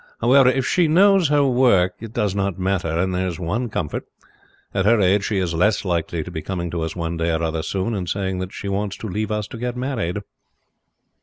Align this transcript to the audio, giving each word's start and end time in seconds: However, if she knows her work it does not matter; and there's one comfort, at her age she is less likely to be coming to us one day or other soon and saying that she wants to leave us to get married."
However, 0.19 0.49
if 0.49 0.65
she 0.65 0.87
knows 0.87 1.27
her 1.29 1.45
work 1.45 1.93
it 1.99 2.11
does 2.11 2.33
not 2.33 2.57
matter; 2.57 2.87
and 2.89 3.13
there's 3.13 3.39
one 3.39 3.69
comfort, 3.69 4.03
at 4.73 4.83
her 4.87 4.99
age 4.99 5.25
she 5.25 5.37
is 5.37 5.53
less 5.53 5.85
likely 5.85 6.23
to 6.23 6.31
be 6.31 6.41
coming 6.41 6.71
to 6.71 6.81
us 6.81 6.95
one 6.95 7.17
day 7.17 7.29
or 7.31 7.43
other 7.43 7.61
soon 7.61 7.93
and 7.93 8.09
saying 8.09 8.39
that 8.39 8.51
she 8.51 8.67
wants 8.67 8.97
to 8.97 9.07
leave 9.07 9.31
us 9.31 9.47
to 9.49 9.59
get 9.59 9.77
married." 9.77 10.21